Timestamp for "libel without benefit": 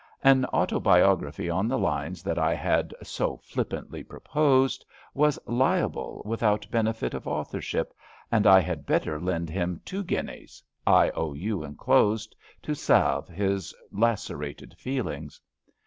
5.45-7.13